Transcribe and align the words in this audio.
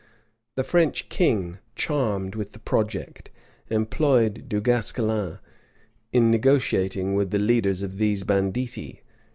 The 0.55 0.63
French 0.63 1.09
king, 1.09 1.59
charmed 1.75 2.33
with 2.33 2.53
the 2.53 2.59
project, 2.59 3.29
employed 3.69 4.49
Du 4.49 4.59
Guesclin 4.59 5.37
in 6.11 6.31
negotiating 6.31 7.13
with 7.13 7.29
the 7.29 7.37
leaders 7.37 7.83
of 7.83 7.99
these 7.99 8.23
banditti. 8.23 9.03